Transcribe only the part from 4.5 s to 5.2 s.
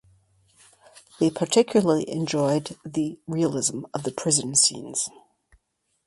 scenes.